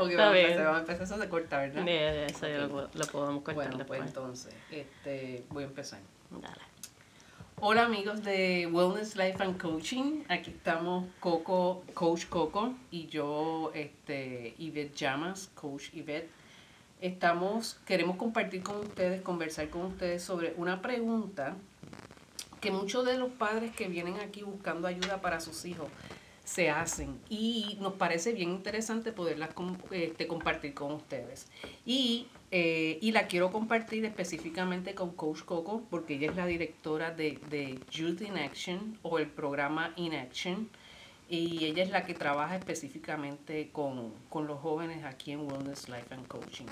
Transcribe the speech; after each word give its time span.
ok, 0.00 0.16
vamos 0.16 0.34
a 0.34 0.38
empezar, 0.40 0.64
vamos 0.64 0.76
a 0.76 0.80
empezar, 0.80 1.02
eso 1.02 1.18
se 1.18 1.28
corta, 1.28 1.58
¿verdad? 1.58 1.84
Sí, 1.84 1.90
eso 1.90 2.46
lo, 2.68 2.90
lo, 2.92 3.06
podemos 3.06 3.42
cortar 3.42 3.68
Bueno, 3.68 3.86
pues 3.86 4.00
entonces, 4.00 4.54
este, 4.70 5.44
voy 5.50 5.64
a 5.64 5.66
empezar. 5.66 6.00
Dale. 6.30 6.70
Hola 7.62 7.84
amigos 7.84 8.24
de 8.24 8.66
Wellness 8.72 9.16
Life 9.16 9.42
and 9.42 9.60
Coaching, 9.60 10.22
aquí 10.28 10.50
estamos 10.50 11.04
Coco, 11.20 11.84
Coach 11.92 12.24
Coco 12.26 12.72
y 12.90 13.06
yo, 13.08 13.70
este, 13.74 14.54
Yvette 14.56 14.94
Llamas, 14.94 15.50
Coach 15.54 15.90
Yvette. 15.92 16.30
Estamos, 17.02 17.78
queremos 17.84 18.16
compartir 18.16 18.62
con 18.62 18.76
ustedes, 18.78 19.20
conversar 19.20 19.68
con 19.68 19.82
ustedes 19.82 20.22
sobre 20.22 20.54
una 20.56 20.80
pregunta 20.80 21.54
que 22.62 22.70
muchos 22.70 23.04
de 23.04 23.18
los 23.18 23.30
padres 23.30 23.74
que 23.76 23.88
vienen 23.88 24.20
aquí 24.20 24.42
buscando 24.42 24.88
ayuda 24.88 25.20
para 25.20 25.40
sus 25.40 25.64
hijos 25.66 25.88
se 26.50 26.68
hacen 26.68 27.20
y 27.28 27.78
nos 27.80 27.92
parece 27.92 28.32
bien 28.32 28.50
interesante 28.50 29.12
poderlas 29.12 29.50
este, 29.92 30.26
compartir 30.26 30.74
con 30.74 30.90
ustedes. 30.94 31.46
Y, 31.86 32.26
eh, 32.50 32.98
y 33.00 33.12
la 33.12 33.28
quiero 33.28 33.52
compartir 33.52 34.04
específicamente 34.04 34.96
con 34.96 35.12
Coach 35.12 35.42
Coco 35.42 35.84
porque 35.90 36.14
ella 36.14 36.30
es 36.30 36.36
la 36.36 36.46
directora 36.46 37.12
de, 37.12 37.38
de 37.50 37.78
Youth 37.92 38.22
in 38.22 38.36
Action 38.36 38.98
o 39.02 39.20
el 39.20 39.28
programa 39.28 39.92
In 39.94 40.12
Action 40.12 40.68
y 41.28 41.66
ella 41.66 41.84
es 41.84 41.90
la 41.90 42.04
que 42.04 42.14
trabaja 42.14 42.56
específicamente 42.56 43.70
con, 43.70 44.12
con 44.28 44.48
los 44.48 44.58
jóvenes 44.58 45.04
aquí 45.04 45.30
en 45.30 45.48
Wellness 45.48 45.88
Life 45.88 46.12
and 46.12 46.26
Coaching. 46.26 46.66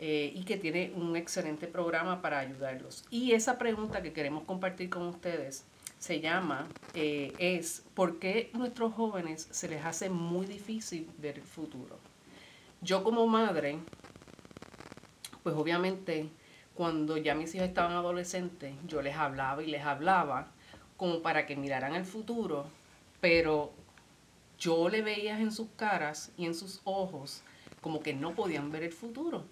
Eh, 0.00 0.32
y 0.34 0.42
que 0.44 0.56
tiene 0.56 0.92
un 0.96 1.14
excelente 1.14 1.68
programa 1.68 2.22
para 2.22 2.40
ayudarlos. 2.40 3.04
Y 3.10 3.32
esa 3.32 3.56
pregunta 3.58 4.02
que 4.02 4.12
queremos 4.12 4.44
compartir 4.44 4.90
con 4.90 5.02
ustedes 5.02 5.66
se 6.00 6.20
llama, 6.20 6.66
eh, 6.94 7.32
es, 7.38 7.84
¿por 7.94 8.18
qué 8.18 8.50
nuestros 8.54 8.94
jóvenes 8.94 9.46
se 9.50 9.68
les 9.68 9.84
hace 9.84 10.08
muy 10.08 10.46
difícil 10.46 11.08
ver 11.18 11.36
el 11.36 11.44
futuro? 11.44 11.98
Yo 12.80 13.04
como 13.04 13.26
madre, 13.26 13.78
pues 15.42 15.54
obviamente 15.54 16.30
cuando 16.74 17.18
ya 17.18 17.34
mis 17.34 17.54
hijos 17.54 17.68
estaban 17.68 17.92
adolescentes, 17.92 18.74
yo 18.86 19.02
les 19.02 19.14
hablaba 19.14 19.62
y 19.62 19.66
les 19.66 19.84
hablaba 19.84 20.48
como 20.96 21.20
para 21.20 21.44
que 21.44 21.54
miraran 21.54 21.94
el 21.94 22.06
futuro, 22.06 22.64
pero 23.20 23.70
yo 24.58 24.88
le 24.88 25.02
veía 25.02 25.38
en 25.38 25.52
sus 25.52 25.68
caras 25.76 26.32
y 26.38 26.46
en 26.46 26.54
sus 26.54 26.80
ojos 26.84 27.42
como 27.82 28.00
que 28.00 28.14
no 28.14 28.34
podían 28.34 28.72
ver 28.72 28.84
el 28.84 28.92
futuro 28.92 29.44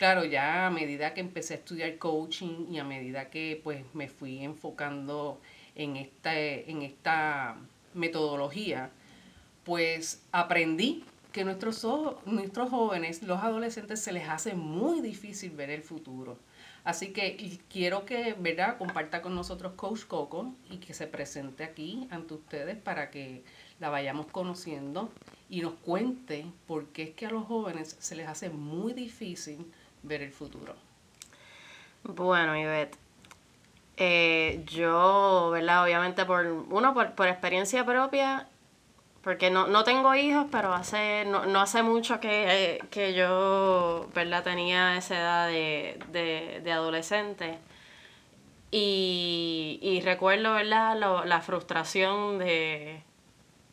claro, 0.00 0.24
ya 0.24 0.66
a 0.66 0.70
medida 0.70 1.12
que 1.12 1.20
empecé 1.20 1.52
a 1.52 1.56
estudiar 1.58 1.98
coaching 1.98 2.72
y 2.72 2.78
a 2.78 2.84
medida 2.84 3.28
que 3.28 3.60
pues 3.62 3.84
me 3.92 4.08
fui 4.08 4.42
enfocando 4.42 5.38
en 5.74 5.96
esta, 5.96 6.34
en 6.40 6.80
esta 6.80 7.58
metodología, 7.92 8.90
pues 9.62 10.22
aprendí 10.32 11.04
que 11.32 11.44
nuestros, 11.44 11.84
nuestros 12.24 12.70
jóvenes, 12.70 13.22
los 13.22 13.40
adolescentes, 13.40 14.00
se 14.00 14.12
les 14.12 14.26
hace 14.26 14.54
muy 14.54 15.02
difícil 15.02 15.50
ver 15.50 15.68
el 15.68 15.82
futuro. 15.82 16.38
Así 16.82 17.12
que 17.12 17.60
quiero 17.68 18.06
que, 18.06 18.34
¿verdad?, 18.38 18.78
comparta 18.78 19.20
con 19.20 19.34
nosotros 19.34 19.74
Coach 19.76 20.06
Coco 20.06 20.54
y 20.70 20.78
que 20.78 20.94
se 20.94 21.08
presente 21.08 21.62
aquí 21.62 22.08
ante 22.10 22.32
ustedes 22.32 22.78
para 22.78 23.10
que 23.10 23.44
la 23.78 23.90
vayamos 23.90 24.28
conociendo 24.28 25.10
y 25.50 25.60
nos 25.60 25.74
cuente 25.74 26.46
por 26.66 26.86
qué 26.86 27.02
es 27.02 27.10
que 27.10 27.26
a 27.26 27.30
los 27.30 27.44
jóvenes 27.44 27.96
se 28.00 28.14
les 28.14 28.28
hace 28.28 28.48
muy 28.48 28.94
difícil 28.94 29.66
ver 30.02 30.22
el 30.22 30.32
futuro? 30.32 30.74
Bueno, 32.02 32.56
Ivette, 32.56 32.96
eh, 33.96 34.62
yo, 34.66 35.50
¿verdad? 35.52 35.84
Obviamente 35.84 36.24
por, 36.24 36.46
uno, 36.46 36.94
por, 36.94 37.28
experiencia 37.28 37.84
propia, 37.84 38.48
porque 39.22 39.50
no, 39.50 39.84
tengo 39.84 40.14
hijos, 40.14 40.46
pero 40.50 40.72
hace, 40.72 41.26
no, 41.26 41.60
hace 41.60 41.82
mucho 41.82 42.20
que, 42.20 42.80
yo, 43.16 44.08
¿verdad? 44.14 44.42
Tenía 44.42 44.96
esa 44.96 45.18
edad 45.18 45.48
de, 46.12 46.72
adolescente. 46.72 47.58
Y, 48.70 50.00
recuerdo, 50.04 50.54
¿verdad? 50.54 50.96
la 51.26 51.40
frustración 51.40 52.38
de, 52.38 53.02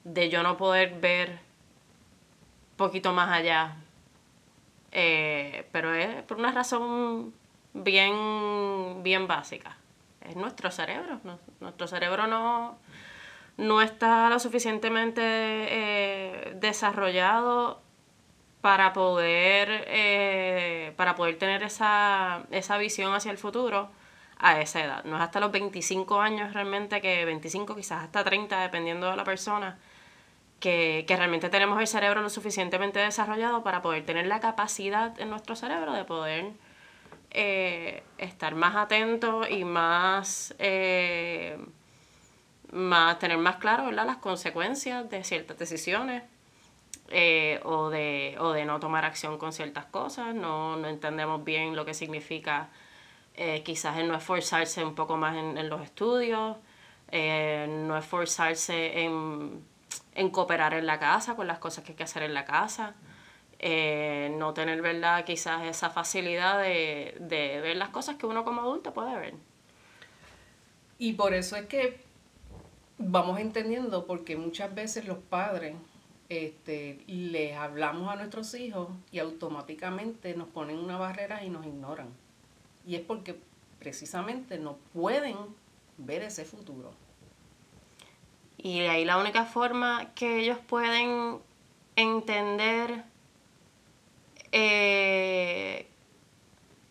de 0.07 0.29
yo 0.29 0.41
no 0.41 0.57
poder 0.57 0.99
ver 0.99 1.39
poquito 2.77 3.11
más 3.11 3.29
allá, 3.29 3.75
eh, 4.99 5.67
pero 5.71 5.93
es 5.93 6.23
por 6.23 6.39
una 6.39 6.51
razón 6.51 7.31
bien, 7.71 9.03
bien 9.03 9.27
básica. 9.27 9.77
Es 10.21 10.35
nuestro 10.35 10.71
cerebro. 10.71 11.21
Nuestro 11.59 11.87
cerebro 11.87 12.25
no, 12.25 12.79
no 13.57 13.81
está 13.83 14.27
lo 14.31 14.39
suficientemente 14.39 15.21
eh, 15.21 16.53
desarrollado 16.55 17.79
para 18.61 18.93
poder, 18.93 19.85
eh, 19.85 20.93
para 20.97 21.13
poder 21.13 21.37
tener 21.37 21.61
esa, 21.61 22.47
esa 22.49 22.79
visión 22.79 23.13
hacia 23.13 23.29
el 23.29 23.37
futuro 23.37 23.91
a 24.39 24.59
esa 24.61 24.83
edad. 24.83 25.03
No 25.03 25.17
es 25.17 25.21
hasta 25.21 25.39
los 25.39 25.51
25 25.51 26.19
años 26.19 26.53
realmente, 26.53 27.01
que 27.01 27.23
25 27.23 27.75
quizás 27.75 28.03
hasta 28.03 28.23
30, 28.23 28.61
dependiendo 28.61 29.11
de 29.11 29.15
la 29.15 29.23
persona, 29.23 29.77
que, 30.59 31.05
realmente 31.07 31.49
tenemos 31.49 31.79
el 31.79 31.87
cerebro 31.87 32.21
lo 32.21 32.29
suficientemente 32.29 32.99
desarrollado 32.99 33.63
para 33.63 33.81
poder 33.81 34.05
tener 34.05 34.27
la 34.27 34.39
capacidad 34.39 35.19
en 35.19 35.29
nuestro 35.29 35.55
cerebro 35.55 35.93
de 35.93 36.03
poder 36.03 36.51
eh, 37.31 38.03
estar 38.17 38.55
más 38.55 38.75
atento 38.75 39.47
y 39.47 39.63
más, 39.63 40.55
eh, 40.59 41.57
más 42.71 43.19
tener 43.19 43.37
más 43.37 43.57
claro 43.57 43.91
las 43.91 44.17
consecuencias 44.17 45.09
de 45.09 45.23
ciertas 45.23 45.57
decisiones 45.57 46.23
eh, 47.09 47.59
o, 47.63 47.89
de, 47.89 48.35
o 48.39 48.51
de 48.51 48.65
no 48.65 48.79
tomar 48.79 49.05
acción 49.05 49.37
con 49.37 49.53
ciertas 49.53 49.85
cosas, 49.85 50.33
no, 50.33 50.75
no 50.75 50.87
entendemos 50.87 51.43
bien 51.43 51.75
lo 51.75 51.85
que 51.85 51.93
significa 51.93 52.69
quizás 53.63 53.97
el 53.97 54.07
no 54.07 54.15
esforzarse 54.15 54.83
un 54.83 54.95
poco 54.95 55.15
más 55.15 55.37
en, 55.37 55.59
en 55.59 55.69
los 55.69 55.83
estudios, 55.83 56.57
no 57.11 57.95
esforzarse 57.95 59.01
en 59.01 59.61
en 60.15 60.29
cooperar 60.29 60.73
en 60.73 60.85
la 60.85 60.99
casa 60.99 61.35
con 61.35 61.47
las 61.47 61.59
cosas 61.59 61.83
que 61.83 61.91
hay 61.91 61.95
que 61.95 62.03
hacer 62.03 62.23
en 62.23 62.33
la 62.33 62.45
casa. 62.45 62.95
Eh, 63.59 64.33
no 64.37 64.53
tener, 64.53 64.81
¿verdad? 64.81 65.25
Quizás 65.25 65.63
esa 65.63 65.89
facilidad 65.89 66.61
de, 66.61 67.15
ver 67.19 67.75
las 67.77 67.89
cosas 67.89 68.17
que 68.17 68.25
uno 68.25 68.43
como 68.43 68.61
adulto 68.61 68.93
puede 68.93 69.17
ver. 69.17 69.33
Y 70.99 71.13
por 71.13 71.33
eso 71.33 71.55
es 71.55 71.65
que 71.65 71.99
vamos 72.97 73.39
entendiendo, 73.39 74.05
porque 74.05 74.35
muchas 74.35 74.73
veces 74.73 75.05
los 75.05 75.17
padres 75.17 75.75
este, 76.29 76.99
les 77.07 77.55
hablamos 77.55 78.09
a 78.09 78.15
nuestros 78.15 78.53
hijos 78.53 78.89
y 79.11 79.19
automáticamente 79.19 80.35
nos 80.35 80.47
ponen 80.49 80.77
una 80.77 80.97
barrera 80.97 81.43
y 81.43 81.49
nos 81.49 81.65
ignoran. 81.65 82.09
Y 82.85 82.95
es 82.95 83.01
porque 83.01 83.39
precisamente 83.79 84.59
no 84.59 84.77
pueden 84.93 85.35
ver 85.97 86.23
ese 86.23 86.45
futuro. 86.45 86.91
Y 88.57 88.81
ahí 88.81 89.05
la 89.05 89.17
única 89.17 89.45
forma 89.45 90.07
que 90.15 90.39
ellos 90.39 90.57
pueden 90.67 91.39
entender 91.95 93.03
eh, 94.51 95.87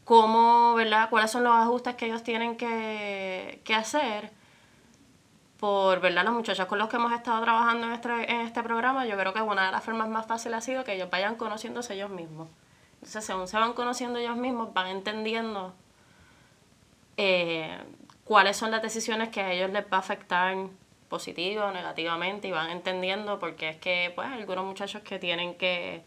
cómo, 0.04 0.74
¿verdad? 0.74 1.10
Cuáles 1.10 1.30
son 1.30 1.44
los 1.44 1.52
ajustes 1.52 1.96
que 1.96 2.06
ellos 2.06 2.22
tienen 2.22 2.56
que, 2.56 3.60
hacer 3.74 4.30
por 5.58 6.00
verdad 6.00 6.24
los 6.24 6.34
muchachos 6.34 6.66
con 6.66 6.78
los 6.78 6.88
que 6.88 6.96
hemos 6.96 7.12
estado 7.12 7.42
trabajando 7.42 7.86
en 7.86 7.92
este, 7.94 8.32
en 8.32 8.40
este 8.42 8.62
programa, 8.62 9.06
yo 9.06 9.16
creo 9.16 9.32
que 9.32 9.40
una 9.40 9.66
de 9.66 9.72
las 9.72 9.82
formas 9.82 10.08
más 10.08 10.26
fáciles 10.26 10.58
ha 10.58 10.60
sido 10.60 10.84
que 10.84 10.94
ellos 10.94 11.10
vayan 11.10 11.36
conociéndose 11.36 11.94
ellos 11.94 12.10
mismos. 12.10 12.48
Entonces, 12.96 13.24
según 13.24 13.48
se 13.48 13.56
van 13.56 13.72
conociendo 13.72 14.18
ellos 14.18 14.36
mismos, 14.36 14.72
van 14.74 14.88
entendiendo 14.88 15.74
eh, 17.16 17.78
cuáles 18.24 18.56
son 18.56 18.70
las 18.70 18.82
decisiones 18.82 19.30
que 19.30 19.40
a 19.40 19.52
ellos 19.52 19.70
les 19.70 19.84
va 19.84 19.96
a 19.96 20.00
afectar 20.00 20.54
positivo 21.08 21.64
o 21.64 21.72
negativamente 21.72 22.48
y 22.48 22.50
van 22.50 22.70
entendiendo 22.70 23.38
porque 23.38 23.68
es 23.68 23.76
que 23.76 24.12
pues 24.14 24.28
algunos 24.28 24.64
muchachos 24.64 25.02
que 25.02 25.18
tienen 25.18 25.54
que 25.54 26.02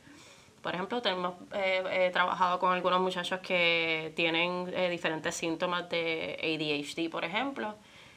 por 0.61 0.75
ejemplo 0.75 1.01
tenemos 1.01 1.35
eh, 1.53 2.09
trabajado 2.11 2.59
con 2.59 2.73
algunos 2.73 2.99
muchachos 2.99 3.39
que 3.39 4.11
tienen 4.15 4.71
eh, 4.73 4.89
diferentes 4.89 5.35
síntomas 5.35 5.89
de 5.89 6.37
ADHD 6.41 7.09
por 7.09 7.23
ejemplo 7.23 7.75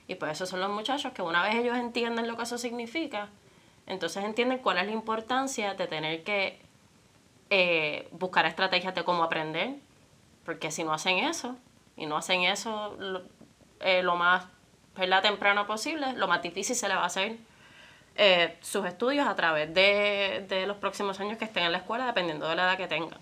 y 0.09 0.17
pues 0.17 0.33
esos 0.33 0.49
son 0.49 0.61
los 0.61 0.71
muchachos 0.71 1.13
que 1.13 1.23
una 1.23 1.43
vez 1.43 1.55
ellos 1.55 1.77
entienden 1.77 2.27
lo 2.27 2.37
que 2.37 2.43
eso 2.43 2.59
significa 2.59 3.29
entonces 3.87 4.25
entienden 4.25 4.59
cuál 4.59 4.79
es 4.79 4.87
la 4.87 4.93
importancia 4.93 5.75
de 5.75 5.87
tener 5.87 6.25
que 6.25 6.61
eh, 7.51 8.09
buscar 8.13 8.47
estrategias 8.47 8.95
de 8.95 9.05
cómo 9.05 9.23
aprender 9.23 9.77
porque 10.45 10.73
si 10.73 10.83
no 10.83 10.93
hacen 10.93 11.19
eso 11.19 11.57
y 11.97 12.07
no 12.07 12.17
hacen 12.17 12.43
eso 12.43 12.97
lo, 12.99 13.23
lo 14.03 14.17
más 14.17 14.47
la 14.97 15.23
temprano 15.23 15.67
posible, 15.67 16.13
lo 16.15 16.29
más 16.29 16.43
difícil 16.43 16.77
se 16.77 16.89
le 16.89 16.95
va 16.95 17.03
a 17.03 17.07
hacer 17.07 17.37
eh, 18.17 18.59
sus 18.61 18.85
estudios 18.85 19.27
a 19.27 19.35
través 19.35 19.73
de, 19.73 20.65
los 20.67 20.77
próximos 20.77 21.19
años 21.21 21.39
que 21.39 21.45
estén 21.45 21.65
en 21.65 21.73
la 21.73 21.79
escuela, 21.79 22.07
dependiendo 22.07 22.49
de 22.49 22.57
la 22.57 22.65
edad 22.65 22.77
que 22.77 22.89
tengan. 22.89 23.19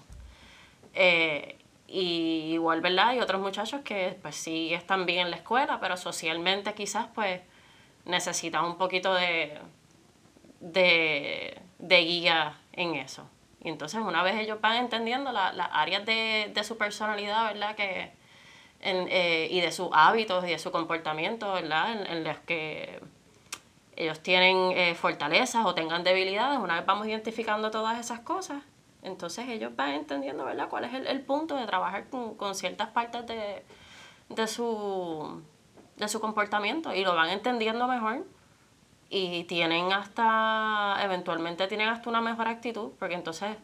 Eh, 0.94 1.56
y 1.86 2.52
igual, 2.52 2.80
¿verdad? 2.80 3.08
Hay 3.08 3.20
otros 3.20 3.40
muchachos 3.40 3.82
que 3.82 4.16
pues 4.22 4.36
sí 4.36 4.72
están 4.74 5.06
bien 5.06 5.20
en 5.20 5.30
la 5.30 5.36
escuela, 5.36 5.78
pero 5.80 5.96
socialmente 5.96 6.74
quizás 6.74 7.06
pues 7.14 7.40
necesitan 8.04 8.64
un 8.64 8.78
poquito 8.78 9.14
de, 9.14 9.58
de, 10.60 11.60
guía 11.78 12.58
en 12.72 12.94
eso. 12.96 13.28
Y 13.62 13.68
entonces 13.68 14.00
una 14.00 14.22
vez 14.22 14.36
ellos 14.36 14.60
van 14.60 14.76
entendiendo 14.76 15.32
las 15.32 15.68
áreas 15.72 16.04
de, 16.06 16.50
de, 16.54 16.64
su 16.64 16.78
personalidad, 16.78 17.52
¿verdad? 17.52 17.76
Que, 17.76 18.12
en, 18.80 19.08
eh, 19.10 19.48
y 19.50 19.60
de 19.60 19.72
sus 19.72 19.88
hábitos 19.92 20.44
y 20.44 20.48
de 20.48 20.58
su 20.58 20.70
comportamiento, 20.70 21.52
¿verdad? 21.52 21.92
En, 21.92 22.06
en 22.06 22.24
los 22.24 22.38
que 22.38 23.00
ellos 23.96 24.20
tienen 24.20 24.72
eh, 24.72 24.94
fortalezas 24.94 25.66
o 25.66 25.74
tengan 25.74 26.02
debilidades, 26.04 26.58
una 26.58 26.76
vez 26.76 26.86
vamos 26.86 27.06
identificando 27.06 27.70
todas 27.70 27.98
esas 27.98 28.20
cosas, 28.20 28.62
entonces 29.02 29.48
ellos 29.48 29.76
van 29.76 29.90
entendiendo, 29.90 30.44
¿verdad?, 30.44 30.68
cuál 30.68 30.84
es 30.84 30.94
el, 30.94 31.20
punto 31.20 31.56
de 31.56 31.66
trabajar 31.66 32.08
con, 32.08 32.54
ciertas 32.54 32.88
partes 32.88 33.26
de, 33.26 33.64
de, 34.28 34.46
su, 34.46 35.42
de 35.96 36.08
su 36.08 36.20
comportamiento 36.20 36.94
y 36.94 37.04
lo 37.04 37.14
van 37.14 37.30
entendiendo 37.30 37.86
mejor 37.88 38.24
y 39.10 39.44
tienen 39.44 39.92
hasta, 39.92 40.98
eventualmente 41.02 41.66
tienen 41.66 41.88
hasta 41.88 42.08
una 42.08 42.20
mejor 42.20 42.48
actitud, 42.48 42.92
porque 42.98 43.14
entonces 43.14 43.56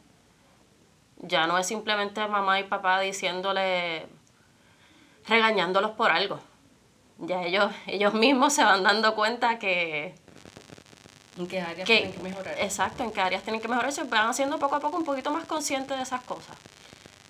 ya 1.19 1.47
no 1.47 1.57
es 1.57 1.67
simplemente 1.67 2.27
mamá 2.29 2.61
y 2.61 2.65
papá 2.65 3.01
diciéndole, 3.01 4.07
regañándolos 5.28 5.93
por 5.93 6.11
algo. 6.11 6.40
Ya 7.19 7.43
ellos, 7.43 7.73
ellos 7.87 8.14
mismos 8.14 8.52
se 8.52 8.62
van 8.62 8.82
dando 8.82 9.14
cuenta 9.14 9.58
que 9.58 10.14
¿En 11.37 11.46
qué 11.46 11.61
áreas 11.61 11.87
tienen 11.87 12.12
que 12.12 12.23
mejorar? 12.23 12.56
Exacto, 12.58 13.05
en 13.05 13.12
qué 13.12 13.20
áreas 13.20 13.43
tienen 13.43 13.61
que 13.61 13.69
mejorar. 13.69 13.93
Se 13.93 14.05
van 14.05 14.28
haciendo 14.28 14.58
poco 14.58 14.76
a 14.76 14.81
poco 14.81 14.96
un 14.96 15.05
poquito 15.05 15.31
más 15.31 15.44
conscientes 15.44 15.96
de 15.96 16.02
esas 16.02 16.23
cosas. 16.23 16.56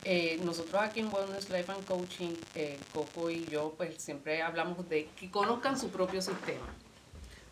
Eh, 0.04 0.40
nosotros 0.44 0.80
aquí 0.80 1.00
en 1.00 1.12
Wellness 1.12 1.50
Life 1.50 1.72
and 1.72 1.84
Coaching, 1.84 2.34
eh, 2.54 2.78
Coco 2.94 3.28
y 3.28 3.44
yo, 3.46 3.74
pues 3.76 4.00
siempre 4.00 4.40
hablamos 4.40 4.88
de 4.88 5.08
que 5.16 5.28
conozcan 5.30 5.76
su 5.76 5.90
propio 5.90 6.22
sistema. 6.22 6.66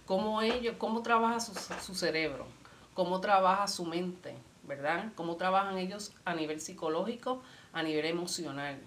Cómo 0.07 0.41
ellos, 0.43 0.77
cómo 0.79 1.03
trabaja 1.03 1.41
su, 1.41 1.53
su 1.83 1.97
cerebro, 1.97 2.47
cómo 2.93 3.21
trabaja 3.21 3.67
su 3.67 3.85
mente, 3.85 4.37
¿verdad? 4.63 5.07
Cómo 5.17 5.35
trabajan 5.35 5.79
ellos 5.79 6.13
a 6.25 6.35
nivel 6.35 6.61
psicológico, 6.61 7.43
a 7.73 7.83
nivel 7.83 8.05
emocional. 8.05 8.79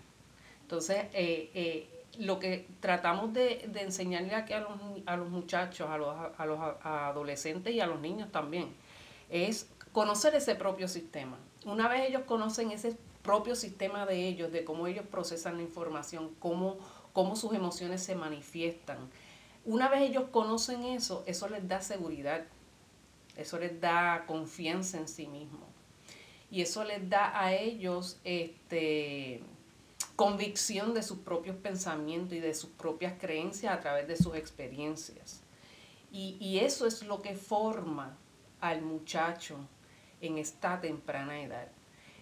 Entonces, 0.68 1.06
eh, 1.14 1.52
eh 1.54 1.90
lo 2.20 2.40
que 2.40 2.66
tratamos 2.80 3.32
de, 3.32 3.70
enseñarle 3.76 4.34
aquí 4.34 4.52
a 4.52 4.62
los, 5.18 5.30
muchachos, 5.30 5.88
a 5.88 6.00
los, 6.00 6.16
a 6.36 6.46
los 6.48 6.60
adolescentes 6.82 7.76
y 7.76 7.80
a 7.80 7.86
los 7.86 8.00
niños 8.00 8.32
también, 8.32 8.74
es 9.30 9.70
conocer 9.92 10.34
ese 10.34 10.56
propio 10.56 10.88
sistema. 10.88 11.38
Una 11.64 11.88
vez 11.88 12.10
ellos 12.10 12.24
conocen 12.26 12.72
ese 12.72 12.98
propio 13.22 13.56
sistema 13.56 14.08
de 14.08 14.28
ellos, 14.28 14.52
de 14.52 14.64
cómo 14.64 14.88
ellos 14.88 15.06
procesan 15.06 15.58
la 15.58 15.62
información, 15.62 16.32
cómo, 16.40 16.78
cómo 17.14 17.36
sus 17.36 17.54
emociones 17.54 18.02
se 18.02 18.16
manifiestan, 18.16 18.98
una 19.68 19.90
vez 19.90 20.10
ellos 20.10 20.30
conocen 20.32 20.84
eso, 20.84 21.26
eso 21.28 21.50
les 21.50 21.68
da 21.68 21.82
seguridad, 21.82 22.46
eso 23.36 23.60
les 23.60 23.82
da 23.82 24.24
confianza 24.26 24.98
en 24.98 25.10
sí 25.10 25.28
mismos. 25.28 25.68
Y 26.50 26.62
eso 26.62 26.86
les 26.86 27.10
da 27.10 27.38
a 27.38 27.54
ellos 27.54 28.18
este, 28.24 29.42
convicción 30.18 30.96
de 30.96 31.04
sus 31.04 31.20
propios 31.20 31.56
pensamientos 31.58 32.34
y 32.34 32.40
de 32.40 32.56
sus 32.56 32.72
propias 32.72 33.14
creencias 33.20 33.72
a 33.72 33.80
través 33.80 34.08
de 34.08 34.18
sus 34.18 34.36
experiencias. 34.36 35.44
Y, 36.12 36.58
eso 36.58 36.88
es 36.88 37.04
lo 37.04 37.22
que 37.22 37.36
forma 37.36 38.18
al 38.60 38.82
muchacho 38.82 39.58
en 40.20 40.40
esta 40.40 40.82
temprana 40.82 41.40
edad. 41.40 41.68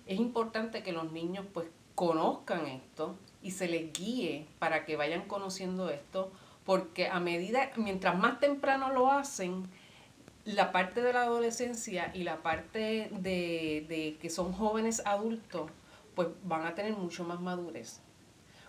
Es 0.06 0.20
importante 0.20 0.84
que 0.84 0.92
los 0.92 1.14
niños 1.14 1.46
pues 1.54 1.68
conozcan 1.96 2.68
esto 2.68 3.16
y 3.42 3.52
se 3.52 3.70
les 3.70 3.94
guíe 3.94 4.46
para 4.60 4.84
que 4.84 4.98
vayan 4.98 5.30
conociendo 5.30 5.90
esto, 5.90 6.34
porque 6.66 7.08
a 7.08 7.22
medida, 7.22 7.72
mientras 7.78 8.18
más 8.18 8.42
temprano 8.42 8.92
lo 8.92 9.10
hacen, 9.10 9.70
la 10.44 10.74
parte 10.74 11.02
de 11.02 11.14
la 11.14 11.24
adolescencia 11.24 12.12
y 12.14 12.24
la 12.24 12.44
parte 12.44 13.08
de, 13.12 13.86
de 13.88 14.18
que 14.20 14.30
son 14.30 14.52
jóvenes 14.52 15.02
adultos, 15.06 15.72
pues 16.16 16.30
van 16.44 16.66
a 16.66 16.74
tener 16.74 16.94
mucho 16.94 17.24
más 17.24 17.40
madurez. 17.40 18.02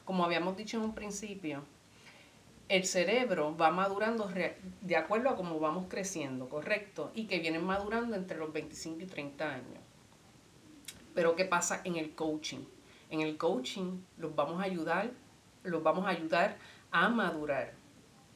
Como 0.04 0.24
habíamos 0.24 0.56
dicho 0.56 0.76
en 0.76 0.84
un 0.84 0.94
principio, 0.94 1.62
el 2.68 2.84
cerebro 2.84 3.56
va 3.56 3.70
madurando 3.70 4.28
de 4.80 4.96
acuerdo 4.96 5.30
a 5.30 5.36
cómo 5.36 5.60
vamos 5.60 5.86
creciendo, 5.88 6.48
¿correcto? 6.48 7.12
Y 7.14 7.26
que 7.26 7.38
vienen 7.38 7.64
madurando 7.64 8.16
entre 8.16 8.38
los 8.38 8.52
25 8.52 9.02
y 9.02 9.06
30 9.06 9.48
años. 9.48 9.80
Pero 11.14 11.36
¿qué 11.36 11.44
pasa 11.44 11.80
en 11.84 11.96
el 11.96 12.14
coaching? 12.14 12.64
En 13.10 13.20
el 13.20 13.38
coaching 13.38 14.00
los 14.18 14.34
vamos 14.34 14.60
a 14.60 14.64
ayudar, 14.64 15.12
los 15.62 15.82
vamos 15.82 16.06
a 16.06 16.10
ayudar 16.10 16.58
a 16.90 17.08
madurar. 17.08 17.74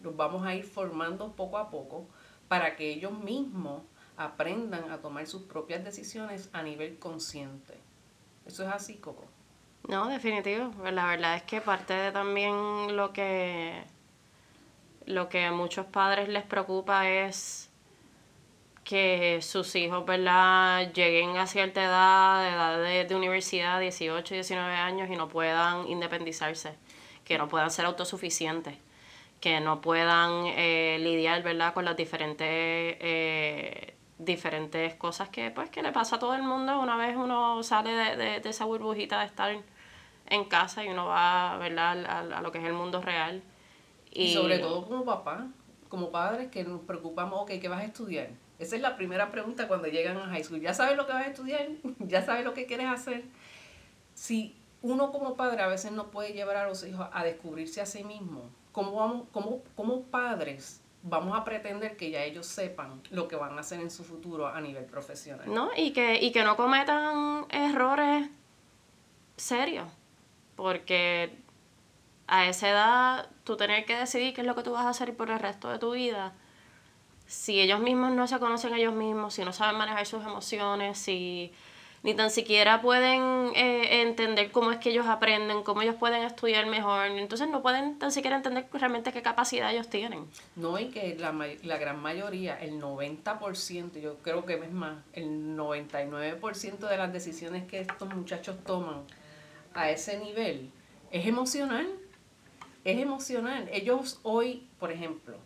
Los 0.01 0.17
vamos 0.17 0.47
a 0.47 0.55
ir 0.55 0.65
formando 0.65 1.33
poco 1.33 1.59
a 1.59 1.69
poco 1.71 2.07
para 2.49 2.77
que 2.77 2.91
ellos 2.91 3.13
mismos 3.13 3.83
aprendan 4.17 4.91
a 4.91 4.99
tomar 4.99 5.27
sus 5.27 5.43
propias 5.43 5.85
decisiones 5.85 6.51
a 6.53 6.63
nivel 6.63 6.99
consciente. 6.99 7.90
Eso 8.51 8.65
es 8.65 8.75
así, 8.75 8.97
Coco. 8.97 9.29
No, 9.87 10.09
definitivo. 10.09 10.73
La 10.91 11.07
verdad 11.07 11.37
es 11.37 11.45
que 11.45 11.61
parte 11.61 11.95
de 11.95 12.11
también 12.11 12.97
lo 12.97 13.13
que 13.13 13.85
lo 15.07 15.29
que 15.29 15.45
a 15.45 15.53
muchos 15.53 15.87
padres 15.87 16.29
les 16.29 16.43
preocupa 16.43 17.09
es 17.09 17.71
que 18.83 19.39
sus 19.41 19.77
hijos, 19.77 20.05
¿verdad?, 20.05 20.93
lleguen 20.93 21.37
a 21.37 21.47
cierta 21.47 21.85
edad, 21.85 22.77
edad 22.83 23.07
de, 23.07 23.15
universidad, 23.15 23.79
18, 23.81 24.35
19 24.35 24.75
años, 24.75 25.09
y 25.11 25.17
no 25.17 25.29
puedan 25.29 25.87
independizarse, 25.89 26.75
que 27.25 27.39
no 27.39 27.49
puedan 27.49 27.71
ser 27.71 27.85
autosuficientes, 27.85 28.77
que 29.41 29.61
no 29.61 29.81
puedan 29.81 30.47
eh, 30.47 30.99
lidiar, 31.01 31.43
¿verdad?, 31.45 31.73
con 31.73 31.85
las 31.85 31.97
diferentes 31.97 32.49
eh, 32.49 33.95
diferentes 34.25 34.95
cosas 34.95 35.29
que 35.31 35.51
pues 35.51 35.71
que 35.71 35.83
le 35.83 35.93
pasa 35.93 36.17
a 36.17 36.19
todo 36.19 36.35
el 36.35 36.43
mundo 36.43 36.79
una 36.79 36.97
vez 36.97 37.17
uno 37.17 37.63
sale 37.63 38.17
de, 38.17 38.37
esa 38.45 38.67
burbujita 38.67 39.21
de 39.21 39.27
estar 39.27 39.51
en 40.27 40.45
casa 40.45 40.85
y 40.85 40.89
uno 40.89 41.07
va 41.07 41.57
¿verdad? 41.59 42.33
A, 42.33 42.41
lo 42.41 42.53
que 42.53 42.59
es 42.59 42.65
el 42.65 42.73
mundo 42.73 43.01
real. 43.01 43.43
Y, 44.13 44.33
sobre 44.33 44.59
todo 44.59 44.85
como 44.87 45.05
papá, 45.05 45.47
como 45.89 46.11
padres 46.11 46.51
que 46.51 46.65
nos 46.65 46.81
preocupamos, 46.83 47.43
ok, 47.43 47.53
¿qué 47.61 47.69
vas 47.69 47.81
a 47.81 47.85
estudiar? 47.85 48.29
Esa 48.59 48.77
es 48.77 48.83
la 48.83 48.97
primera 48.97 49.31
pregunta 49.31 49.69
cuando 49.69 49.89
llegan 49.89 50.17
a 50.19 50.27
high 50.27 50.45
school. 50.45 50.61
¿Ya 50.61 50.75
sabes 50.75 50.97
lo 50.97 51.07
que 51.07 51.13
vas 51.13 51.27
a 51.27 51.31
estudiar? 51.31 51.69
¿Ya 52.01 52.23
sabes 52.23 52.45
lo 52.45 52.53
que 52.53 52.67
quieres 52.67 52.89
hacer? 52.89 53.25
Si 54.15 54.57
uno 54.83 55.13
como 55.13 55.37
padre 55.37 55.63
a 55.63 55.67
veces 55.67 55.93
no 55.93 56.11
puede 56.11 56.33
llevar 56.33 56.57
a 56.57 56.67
los 56.67 56.85
hijos 56.87 57.07
a 57.13 57.25
descubrirse 57.25 57.81
a 57.81 57.87
sí 57.87 58.05
mismo, 58.05 58.51
¿cómo, 58.73 58.93
vamos, 58.97 59.27
cómo, 59.33 59.63
cómo 59.77 60.03
padres 60.03 60.83
vamos 61.03 61.39
a 61.39 61.45
pretender 61.45 61.97
que 61.97 62.11
ya 62.11 62.23
ellos 62.23 62.47
sepan 62.47 63.03
lo 63.11 63.29
que 63.29 63.37
van 63.37 63.57
a 63.57 63.61
hacer 63.61 63.81
en 63.81 63.91
su 63.91 64.05
futuro 64.05 64.47
a 64.47 64.61
nivel 64.61 64.85
profesional. 64.85 65.53
No, 65.53 65.71
y 65.77 65.93
que, 65.93 66.21
y 66.21 66.33
que 66.33 66.45
no 66.45 66.57
cometan 66.57 67.47
errores 67.51 68.29
serios, 69.37 69.89
porque 70.57 71.33
a 72.27 72.47
esa 72.47 72.69
edad 72.69 73.31
tú 73.45 73.57
tener 73.57 73.85
que 73.87 73.97
decidir 73.97 74.35
qué 74.35 74.43
es 74.43 74.47
lo 74.47 74.55
que 74.55 74.63
tú 74.63 74.73
vas 74.73 74.85
a 74.85 74.91
hacer 74.91 75.17
por 75.17 75.31
el 75.31 75.39
resto 75.39 75.71
de 75.71 75.79
tu 75.79 75.93
vida, 75.93 76.35
si 77.27 77.61
ellos 77.61 77.81
mismos 77.81 78.13
no 78.13 78.27
se 78.27 78.39
conocen 78.39 78.75
ellos 78.75 78.95
mismos, 78.95 79.35
si 79.35 79.45
no 79.45 79.53
saben 79.53 79.77
manejar 79.77 80.05
sus 80.05 80.25
emociones, 80.25 80.99
si 80.99 81.53
ni 82.03 82.15
tan 82.15 82.31
siquiera 82.31 82.81
pueden 82.81 83.53
eh, 83.55 84.01
entender 84.01 84.51
cómo 84.51 84.73
es 84.73 84.79
que 84.79 84.91
ellos 84.91 85.07
aprenden, 85.07 85.63
cómo 85.63 85.83
ellos 85.83 85.97
pueden 85.97 86.23
estudiar 86.23 86.67
mejor. 86.67 87.07
Entonces 87.07 87.49
no 87.49 87.61
pueden 87.61 87.99
tan 87.99 88.11
siquiera 88.11 88.37
entender 88.37 88.67
realmente 88.73 89.13
qué 89.13 89.21
capacidad 89.21 89.71
ellos 89.71 89.89
tienen. 89.89 90.25
No, 90.57 90.79
y 90.79 90.87
que 90.87 91.17
la, 91.17 91.33
la 91.63 91.77
gran 91.77 92.01
mayoría, 92.01 92.59
el 92.59 92.81
90%, 92.81 94.01
yo 94.01 94.17
creo 94.19 94.47
que 94.47 94.55
es 94.55 94.73
más, 94.73 95.05
el 95.13 95.57
99% 95.57 96.79
de 96.79 96.97
las 96.97 97.13
decisiones 97.13 97.67
que 97.67 97.81
estos 97.81 98.15
muchachos 98.15 98.57
toman 98.65 99.03
a 99.75 99.91
ese 99.91 100.19
nivel 100.19 100.71
es 101.11 101.27
emocional. 101.27 101.87
Es 102.83 102.99
emocional. 102.99 103.69
Ellos 103.71 104.21
hoy, 104.23 104.67
por 104.79 104.91
ejemplo, 104.91 105.37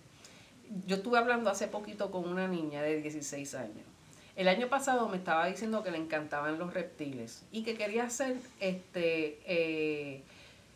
yo 0.86 0.96
estuve 0.96 1.18
hablando 1.18 1.50
hace 1.50 1.66
poquito 1.66 2.12
con 2.12 2.28
una 2.28 2.46
niña 2.46 2.80
de 2.80 3.02
16 3.02 3.54
años 3.56 3.93
el 4.36 4.48
año 4.48 4.68
pasado 4.68 5.08
me 5.08 5.16
estaba 5.16 5.46
diciendo 5.46 5.82
que 5.82 5.90
le 5.90 5.98
encantaban 5.98 6.58
los 6.58 6.74
reptiles 6.74 7.44
y 7.52 7.62
que 7.62 7.76
quería 7.76 8.04
hacer, 8.04 8.36
este, 8.60 9.40
eh, 9.46 10.22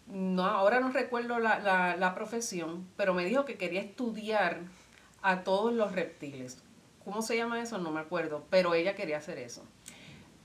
no, 0.06 0.44
ahora 0.44 0.80
no 0.80 0.90
recuerdo 0.90 1.38
la, 1.38 1.96
la, 1.96 2.14
profesión, 2.14 2.86
pero 2.96 3.14
me 3.14 3.24
dijo 3.24 3.44
que 3.44 3.56
quería 3.56 3.80
estudiar 3.80 4.60
a 5.22 5.42
todos 5.42 5.72
los 5.72 5.92
reptiles. 5.92 6.62
¿Cómo 7.04 7.22
se 7.22 7.36
llama 7.36 7.60
eso? 7.60 7.78
No 7.78 7.90
me 7.90 8.00
acuerdo, 8.00 8.44
pero 8.48 8.74
ella 8.74 8.94
quería 8.94 9.18
hacer 9.18 9.38
eso. 9.38 9.64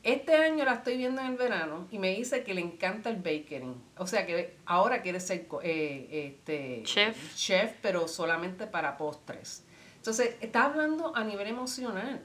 Este 0.02 0.36
año 0.36 0.66
la 0.66 0.74
estoy 0.74 0.98
viendo 0.98 1.22
en 1.22 1.28
el 1.28 1.38
verano 1.38 1.88
y 1.90 1.98
me 1.98 2.14
dice 2.14 2.44
que 2.44 2.54
le 2.54 2.62
encanta 2.62 3.10
el 3.10 3.18
baking. 3.18 3.82
O 3.98 4.06
sea 4.06 4.26
que 4.26 4.58
ahora 4.66 5.02
quiere 5.02 5.20
ser 5.22 5.48
eh, 5.62 6.08
este, 6.12 6.82
chef. 6.84 7.36
chef, 7.36 7.74
pero 7.82 8.08
solamente 8.10 8.68
para 8.68 8.98
postres. 8.98 9.64
Entonces, 9.96 10.36
está 10.42 10.66
hablando 10.66 11.16
a 11.16 11.24
nivel 11.24 11.48
emocional. 11.48 12.22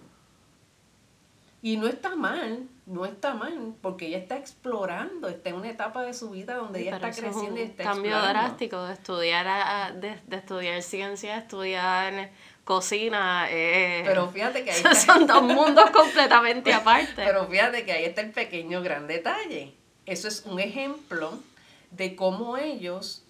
Y 1.68 1.76
no 1.76 1.86
está 1.86 2.16
mal, 2.16 2.66
no 2.86 3.04
está 3.04 3.34
mal, 3.34 3.74
porque 3.82 4.06
ella 4.06 4.16
está 4.16 4.38
explorando, 4.38 5.28
está 5.28 5.50
en 5.50 5.56
una 5.56 5.68
etapa 5.68 6.02
de 6.02 6.14
su 6.14 6.30
vida 6.30 6.54
donde 6.54 6.80
ella 6.80 6.96
está 6.96 7.10
creciendo 7.10 7.60
y 7.60 7.64
está 7.64 7.84
cambio 7.84 8.18
drástico 8.22 8.86
de 8.86 8.94
estudiar, 8.94 9.94
de, 10.00 10.18
de 10.26 10.36
estudiar 10.36 10.80
ciencia, 10.80 11.36
estudiar 11.36 12.30
cocina. 12.64 13.48
Eh, 13.50 14.02
pero 14.06 14.30
fíjate 14.30 14.64
que 14.64 14.70
ahí 14.70 14.82
son 14.94 15.26
dos 15.26 15.42
mundos 15.42 15.90
completamente 15.90 16.72
aparte. 16.80 17.22
Pero 17.22 17.46
fíjate 17.46 17.84
que 17.84 17.92
ahí 17.92 18.06
está 18.06 18.22
el 18.22 18.30
pequeño 18.30 18.80
gran 18.80 19.06
detalle. 19.06 19.74
Eso 20.06 20.26
es 20.26 20.46
un 20.46 20.60
ejemplo 20.60 21.38
de 21.90 22.16
cómo 22.16 22.56
ellos 22.56 23.26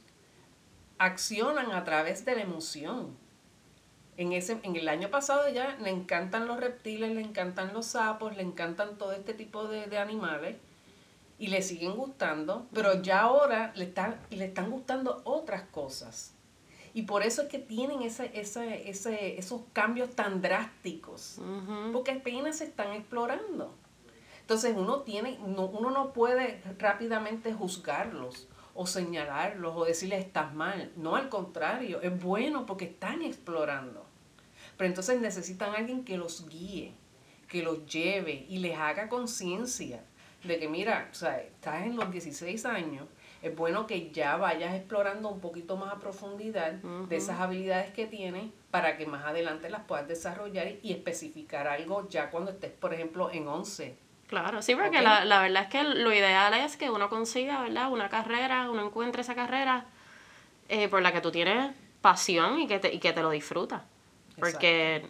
accionan 0.99 1.73
a 1.73 1.83
través 1.83 2.25
de 2.25 2.37
la 2.37 2.43
emoción. 2.43 3.17
En, 4.19 4.33
ese, 4.33 4.59
en 4.65 4.75
el 4.75 4.89
año 4.89 5.11
pasado 5.11 5.49
ya 5.49 5.77
le 5.81 5.91
encantan 5.91 6.49
los 6.49 6.59
reptiles, 6.59 7.15
le 7.15 7.21
encantan 7.21 7.73
los 7.73 7.87
sapos, 7.87 8.37
le 8.37 8.43
encantan 8.43 8.99
todo 8.99 9.13
este 9.13 9.33
tipo 9.33 9.69
de, 9.69 9.97
animales 9.97 10.57
y 11.39 11.47
le 11.47 11.63
siguen 11.63 11.95
gustando, 11.95 12.67
pero 12.75 13.01
ya 13.01 13.21
ahora 13.21 13.73
le 13.77 13.85
están, 13.85 14.17
le 14.31 14.47
están 14.47 14.73
gustando 14.73 15.23
otras 15.23 15.63
cosas. 15.71 16.35
Y 16.95 17.03
por 17.03 17.23
eso 17.23 17.43
es 17.43 17.49
que 17.49 17.61
tienen 17.61 18.03
ese, 18.03 18.33
ese, 18.35 18.91
ese, 18.91 19.39
esos 19.39 19.61
cambios 19.73 20.11
tan 20.17 20.43
drásticos, 20.43 21.41
porque 21.93 22.11
apenas 22.11 22.59
se 22.59 22.65
están 22.65 22.95
explorando. 22.95 23.73
Entonces 24.41 24.75
uno, 24.77 25.03
tiene, 25.03 25.39
no, 25.47 25.67
uno 25.67 25.93
no 25.93 26.13
puede 26.13 26.61
rápidamente 26.81 27.53
juzgarlos 27.53 28.49
o 28.75 28.85
señalarlos 28.85 29.77
o 29.77 29.85
decirles 29.85 30.25
estás 30.25 30.53
mal. 30.55 30.91
No, 30.97 31.15
al 31.15 31.29
contrario, 31.29 32.01
es 32.03 32.21
bueno 32.21 32.67
porque 32.67 32.87
están 32.87 33.23
explorando. 33.23 34.08
Pero 34.79 34.89
entonces 34.89 35.21
necesitan 35.21 35.75
alguien 35.75 36.05
que 36.05 36.17
los 36.17 36.49
guíe, 36.49 36.95
que 37.49 37.63
los 37.63 37.85
lleve 37.85 38.47
y 38.49 38.59
les 38.59 38.79
haga 38.79 39.09
conciencia 39.09 40.03
de 40.45 40.59
que, 40.59 40.69
mira, 40.69 41.09
o 41.11 41.15
sea, 41.15 41.41
estás 41.41 41.83
en 41.83 41.97
los 41.97 42.11
16 42.11 42.65
años, 42.65 43.07
es 43.43 43.55
bueno 43.55 43.87
que 43.87 44.11
ya 44.11 44.37
vayas 44.37 44.75
explorando 44.75 45.29
un 45.29 45.41
poquito 45.41 45.77
más 45.77 45.93
a 45.93 45.99
profundidad 45.99 46.73
de 46.73 47.17
esas 47.17 47.41
habilidades 47.41 47.91
que 47.93 48.07
tienes 48.07 48.51
para 48.71 48.97
que 48.97 49.07
más 49.07 49.25
adelante 49.27 49.69
las 49.69 49.83
puedas 49.83 50.09
desarrollar 50.09 50.69
y 50.83 50.93
especificar 50.93 51.67
algo 51.67 52.09
ya 52.09 52.31
cuando 52.31 52.53
estés, 52.53 52.73
por 52.73 52.95
ejemplo, 52.95 53.31
en 53.31 53.47
11 53.47 54.09
Claro, 54.29 54.61
sí, 54.61 54.75
porque 54.75 55.01
la, 55.01 55.25
la, 55.25 55.41
verdad 55.41 55.63
es 55.63 55.69
que 55.71 55.83
lo 55.83 56.13
ideal 56.13 56.53
es 56.53 56.77
que 56.77 56.91
uno 56.91 57.09
consiga, 57.09 57.63
¿verdad? 57.63 57.91
Una 57.91 58.11
carrera, 58.11 58.71
uno 58.71 58.85
encuentre 58.85 59.23
esa 59.23 59.35
carrera 59.35 59.87
eh, 60.69 60.89
por 60.89 61.01
la 61.01 61.13
que 61.13 61.23
tú 61.23 61.31
tienes 61.31 61.75
pasión 62.03 62.61
y 62.61 62.67
que 62.67 62.79
te, 62.79 62.93
y 62.93 62.99
que 62.99 63.15
te 63.15 63.23
lo 63.23 63.31
disfrutas. 63.31 63.83
Porque 64.39 65.09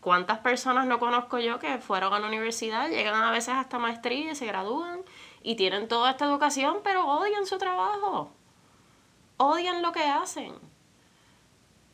cuántas 0.00 0.38
personas 0.38 0.86
no 0.86 0.98
conozco 0.98 1.38
yo 1.38 1.58
que 1.58 1.78
fueron 1.78 2.14
a 2.14 2.18
la 2.18 2.28
universidad, 2.28 2.88
llegan 2.88 3.22
a 3.22 3.30
veces 3.30 3.54
hasta 3.54 3.78
maestría 3.78 4.34
se 4.34 4.46
gradúan 4.46 5.00
y 5.42 5.56
tienen 5.56 5.88
toda 5.88 6.10
esta 6.10 6.26
educación, 6.26 6.78
pero 6.84 7.06
odian 7.06 7.46
su 7.46 7.58
trabajo. 7.58 8.30
Odian 9.36 9.82
lo 9.82 9.92
que 9.92 10.04
hacen. 10.04 10.54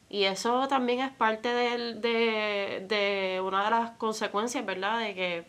Y 0.09 0.25
eso 0.25 0.69
también 0.69 1.01
es 1.01 1.11
parte 1.11 1.49
de, 1.49 1.95
de, 1.95 2.85
de 2.87 3.41
una 3.41 3.65
de 3.65 3.71
las 3.71 3.91
consecuencias, 3.93 4.65
¿verdad? 4.67 4.99
De 4.99 5.15
que 5.15 5.47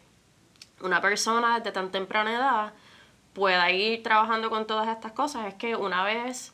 una 0.81 1.01
persona 1.01 1.59
desde 1.59 1.71
tan 1.71 1.91
temprana 1.91 2.33
edad 2.33 2.73
pueda 3.33 3.71
ir 3.71 4.03
trabajando 4.03 4.49
con 4.49 4.65
todas 4.67 4.87
estas 4.87 5.11
cosas 5.11 5.47
es 5.47 5.55
que 5.55 5.75
una 5.75 6.03
vez 6.03 6.53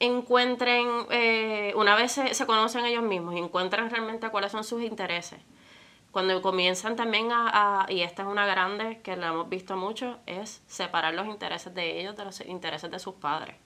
encuentren, 0.00 0.88
eh, 1.10 1.72
una 1.76 1.96
vez 1.96 2.12
se, 2.12 2.46
conocen 2.46 2.84
ellos 2.84 3.02
mismos 3.02 3.34
y 3.34 3.38
encuentran 3.38 3.90
realmente 3.90 4.28
cuáles 4.30 4.52
son 4.52 4.64
sus 4.64 4.82
intereses, 4.82 5.40
cuando 6.12 6.40
comienzan 6.40 6.96
también 6.96 7.28
a, 7.30 7.86
y 7.88 8.00
esta 8.00 8.22
es 8.22 8.28
una 8.28 8.46
grande 8.46 9.00
que 9.02 9.16
la 9.16 9.28
hemos 9.28 9.48
visto 9.48 9.76
mucho, 9.76 10.18
es 10.26 10.62
separar 10.66 11.14
los 11.14 11.26
intereses 11.26 11.74
de 11.74 12.00
ellos 12.00 12.16
de 12.16 12.24
los 12.24 12.40
intereses 12.40 12.90
de 12.90 12.98
sus 12.98 13.14
padres 13.14 13.56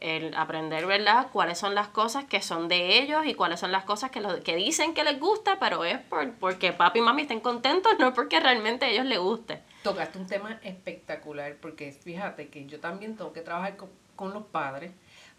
el 0.00 0.34
aprender, 0.34 0.86
¿verdad? 0.86 1.28
Cuáles 1.32 1.58
son 1.58 1.74
las 1.74 1.88
cosas 1.88 2.24
que 2.24 2.40
son 2.40 2.68
de 2.68 2.98
ellos 2.98 3.26
y 3.26 3.34
cuáles 3.34 3.60
son 3.60 3.72
las 3.72 3.84
cosas 3.84 4.10
que, 4.10 4.20
lo, 4.20 4.42
que 4.42 4.56
dicen 4.56 4.94
que 4.94 5.04
les 5.04 5.18
gusta, 5.18 5.58
pero 5.58 5.84
es 5.84 5.98
por, 5.98 6.32
porque 6.34 6.72
papi 6.72 7.00
y 7.00 7.02
mami 7.02 7.22
estén 7.22 7.40
contentos, 7.40 7.92
no 7.98 8.14
porque 8.14 8.40
realmente 8.40 8.86
a 8.86 8.88
ellos 8.88 9.06
les 9.06 9.18
guste. 9.18 9.60
Tocaste 9.82 10.18
un 10.18 10.26
tema 10.26 10.58
espectacular, 10.62 11.56
porque 11.60 11.92
fíjate 11.92 12.48
que 12.48 12.66
yo 12.66 12.80
también 12.80 13.16
tengo 13.16 13.32
que 13.32 13.40
trabajar 13.40 13.76
con, 13.76 13.88
los 14.32 14.44
padres 14.46 14.90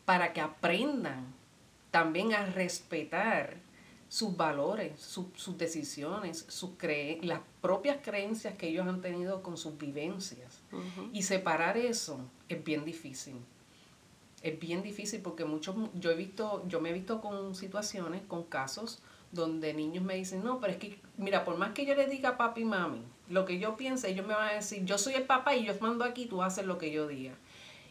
para 0.10 0.34
que 0.34 0.42
aprendan 0.42 1.36
también 1.92 2.34
a 2.34 2.44
respetar 2.44 3.58
sus 4.08 4.36
valores, 4.36 5.00
sus 5.00 5.56
decisiones, 5.56 6.48
sus 6.48 6.72
cre 6.78 7.20
las 7.22 7.42
propias 7.62 8.00
creencias 8.02 8.56
que 8.56 8.70
ellos 8.70 8.88
han 8.88 9.02
tenido 9.02 9.44
con 9.44 9.56
sus 9.56 9.78
vivencias. 9.78 10.64
Y 11.14 11.22
separar 11.22 11.78
eso 11.78 12.20
es 12.48 12.64
bien 12.64 12.86
difícil 12.86 13.36
es 14.42 14.60
bien 14.60 14.82
difícil 14.82 15.22
porque 15.22 15.46
muchos, 15.46 15.76
yo 15.96 16.12
he 16.12 16.16
visto, 16.16 16.64
yo 16.68 16.80
me 16.80 16.90
he 16.90 16.94
visto 16.94 17.20
con 17.22 17.56
situaciones, 17.56 18.22
con 18.28 18.44
casos 18.44 19.00
donde 19.32 19.74
niños 19.74 20.04
me 20.04 20.16
dicen, 20.16 20.44
no, 20.44 20.60
pero 20.60 20.74
es 20.74 20.80
que, 20.80 21.00
mira, 21.18 21.44
por 21.44 21.58
más 21.58 21.74
que 21.74 21.86
yo 21.86 21.94
le 21.94 22.08
diga 22.08 22.30
a 22.30 22.38
papi 22.38 22.62
y 22.62 22.66
mami, 22.66 23.04
lo 23.28 23.46
que 23.46 23.60
yo 23.60 23.76
piense, 23.76 24.10
ellos 24.10 24.26
me 24.26 24.34
van 24.34 24.50
a 24.50 24.54
decir, 24.54 24.86
yo 24.86 24.98
soy 24.98 25.14
el 25.14 25.24
papá 25.24 25.56
y 25.56 25.66
yo 25.66 25.74
mando 25.82 26.04
aquí, 26.04 26.26
tú 26.26 26.42
haces 26.42 26.66
lo 26.66 26.78
que 26.78 26.92
yo 26.92 27.08
diga. 27.08 27.34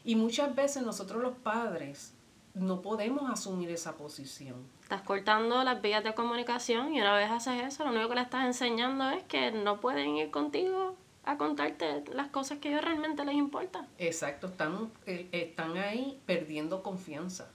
Y 0.09 0.17
muchas 0.17 0.55
veces 0.55 0.83
nosotros 0.83 1.21
los 1.21 1.37
padres 1.37 2.15
no 2.55 2.81
podemos 2.81 3.31
asumir 3.31 3.69
esa 3.69 3.99
posición. 3.99 4.57
Estás 4.83 5.03
cortando 5.03 5.63
las 5.63 5.83
vías 5.83 6.03
de 6.03 6.15
comunicación 6.15 6.95
y 6.95 7.01
una 7.03 7.15
vez 7.15 7.31
haces 7.31 7.63
eso, 7.63 7.85
lo 7.85 7.91
único 7.91 8.09
que 8.09 8.15
le 8.15 8.23
estás 8.23 8.47
enseñando 8.47 9.11
es 9.11 9.23
que 9.25 9.53
no 9.53 9.83
pueden 9.83 10.17
ir 10.17 10.31
contigo 10.31 10.97
a 11.25 11.37
contarte 11.37 12.05
las 12.15 12.29
cosas 12.29 12.57
que 12.57 12.69
a 12.69 12.71
ellos 12.71 12.85
realmente 12.87 13.23
les 13.27 13.35
importan. 13.35 13.87
Exacto, 13.99 14.47
están, 14.47 14.91
eh, 15.05 15.29
están 15.31 15.77
ahí 15.77 16.19
perdiendo 16.25 16.83
confianza. 16.83 17.51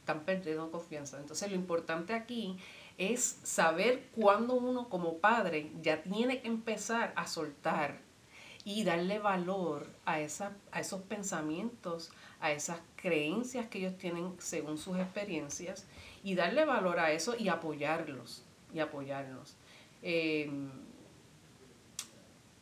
Están 0.00 0.20
perdiendo 0.20 0.70
confianza. 0.70 1.18
Entonces 1.18 1.48
lo 1.48 1.56
importante 1.56 2.12
aquí 2.12 2.58
es 2.98 3.40
saber 3.42 4.10
cuándo 4.14 4.52
uno 4.52 4.90
como 4.90 5.16
padre 5.16 5.72
ya 5.80 6.02
tiene 6.02 6.42
que 6.42 6.48
empezar 6.48 7.14
a 7.16 7.26
soltar 7.26 8.04
y 8.66 8.82
darle 8.82 9.20
valor 9.20 9.86
a, 10.04 10.18
esa, 10.18 10.50
a 10.72 10.80
esos 10.80 11.00
pensamientos, 11.02 12.10
a 12.40 12.50
esas 12.50 12.80
creencias 12.96 13.68
que 13.68 13.78
ellos 13.78 13.96
tienen 13.96 14.34
según 14.38 14.76
sus 14.76 14.98
experiencias 14.98 15.86
y 16.24 16.34
darle 16.34 16.64
valor 16.64 16.98
a 16.98 17.12
eso 17.12 17.36
y 17.38 17.46
apoyarlos 17.46 18.42
y 18.74 18.80
apoyarlos. 18.80 19.54
Eh, 20.02 20.50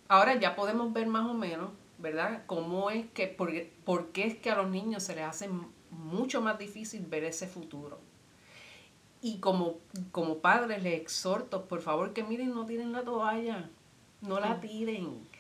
ahora 0.06 0.38
ya 0.38 0.54
podemos 0.54 0.92
ver 0.92 1.06
más 1.06 1.26
o 1.26 1.32
menos, 1.32 1.70
¿verdad? 1.96 2.42
Cómo 2.44 2.90
es 2.90 3.06
que, 3.12 3.26
por, 3.26 3.50
por 3.87 4.08
qué 4.08 4.26
es 4.26 4.37
que 4.37 4.50
a 4.50 4.56
los 4.56 4.68
niños 4.68 5.04
se 5.04 5.14
les 5.14 5.25
hace 5.25 5.49
mucho 5.88 6.42
más 6.42 6.58
difícil 6.58 7.06
ver 7.06 7.25
ese 7.25 7.46
futuro. 7.46 7.99
Y 9.23 9.38
como, 9.38 9.78
como 10.12 10.40
padres 10.40 10.82
les 10.82 11.00
exhorto, 11.00 11.64
por 11.64 11.80
favor, 11.80 12.12
que 12.12 12.23
miren, 12.25 12.50
no 12.50 12.66
tiren 12.66 12.92
la 12.92 13.04
toalla, 13.04 13.70
no 14.20 14.38
la 14.38 14.61
tiren. 14.61 15.32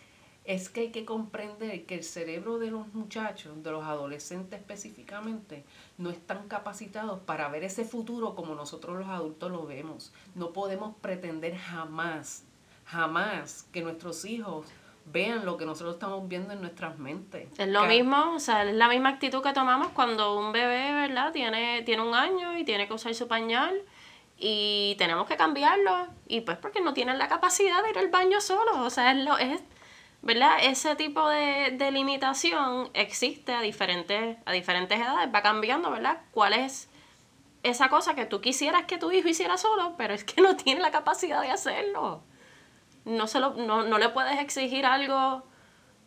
Es 0.44 0.68
que 0.68 0.80
hay 0.80 0.90
que 0.90 1.04
comprender 1.04 1.86
que 1.86 1.94
el 1.94 2.04
cerebro 2.04 2.58
de 2.58 2.70
los 2.70 2.92
muchachos, 2.92 3.62
de 3.62 3.70
los 3.70 3.84
adolescentes 3.84 4.60
específicamente, 4.60 5.64
no 5.96 6.10
están 6.10 6.48
capacitados 6.48 7.20
para 7.20 7.48
ver 7.48 7.64
ese 7.64 7.84
futuro 7.84 8.34
como 8.34 8.54
nosotros 8.54 8.98
los 8.98 9.08
adultos 9.08 9.50
lo 9.50 9.66
vemos. 9.66 10.12
No 10.34 10.52
podemos 10.52 10.94
pretender 11.00 11.56
jamás 11.56 12.44
jamás 12.86 13.66
que 13.72 13.82
nuestros 13.82 14.24
hijos 14.24 14.66
vean 15.06 15.44
lo 15.44 15.56
que 15.56 15.66
nosotros 15.66 15.94
estamos 15.94 16.26
viendo 16.28 16.52
en 16.52 16.60
nuestras 16.60 16.98
mentes. 16.98 17.48
Es 17.58 17.68
lo 17.68 17.84
mismo, 17.84 18.34
o 18.34 18.40
sea, 18.40 18.64
es 18.64 18.74
la 18.74 18.88
misma 18.88 19.10
actitud 19.10 19.42
que 19.42 19.52
tomamos 19.52 19.88
cuando 19.88 20.38
un 20.38 20.52
bebé, 20.52 20.92
¿verdad? 20.92 21.32
Tiene, 21.32 21.82
tiene 21.82 22.02
un 22.02 22.14
año 22.14 22.56
y 22.56 22.64
tiene 22.64 22.86
que 22.88 22.94
usar 22.94 23.14
su 23.14 23.28
pañal 23.28 23.82
y 24.38 24.94
tenemos 24.98 25.26
que 25.26 25.36
cambiarlo 25.36 26.08
y 26.26 26.40
pues 26.40 26.56
porque 26.56 26.80
no 26.80 26.94
tienen 26.94 27.18
la 27.18 27.28
capacidad 27.28 27.82
de 27.82 27.90
ir 27.90 27.98
al 27.98 28.08
baño 28.08 28.40
solos, 28.40 28.76
o 28.78 28.90
sea, 28.90 29.12
es 29.12 29.24
lo 29.24 29.36
es 29.38 29.60
¿verdad? 30.24 30.56
Ese 30.62 30.96
tipo 30.96 31.28
de, 31.28 31.70
de 31.72 31.90
limitación 31.92 32.90
existe 32.94 33.52
a 33.52 33.60
diferentes 33.60 34.36
a 34.44 34.52
diferentes 34.52 34.98
edades, 34.98 35.28
va 35.32 35.42
cambiando, 35.42 35.90
¿verdad? 35.90 36.22
¿Cuál 36.32 36.54
es 36.54 36.88
esa 37.62 37.88
cosa 37.88 38.14
que 38.14 38.26
tú 38.26 38.40
quisieras 38.40 38.84
que 38.84 38.98
tu 38.98 39.12
hijo 39.12 39.28
hiciera 39.28 39.56
solo, 39.56 39.94
pero 39.96 40.12
es 40.12 40.24
que 40.24 40.40
no 40.42 40.56
tiene 40.56 40.80
la 40.80 40.90
capacidad 40.90 41.40
de 41.40 41.50
hacerlo? 41.50 42.22
no, 43.04 43.26
se 43.26 43.40
lo, 43.40 43.54
no, 43.54 43.82
no 43.84 43.98
le 43.98 44.08
puedes 44.08 44.38
exigir 44.40 44.86
algo 44.86 45.42